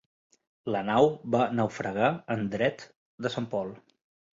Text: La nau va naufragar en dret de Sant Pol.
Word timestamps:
La 0.75 0.81
nau 0.87 1.11
va 1.37 1.43
naufragar 1.59 2.11
en 2.39 2.45
dret 2.59 2.91
de 3.27 3.39
Sant 3.39 3.53
Pol. 3.57 3.77